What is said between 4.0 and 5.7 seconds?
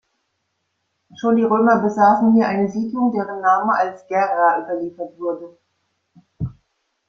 "Gerra" überliefert wurde.